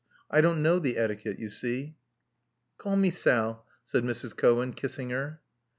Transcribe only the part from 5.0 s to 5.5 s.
her.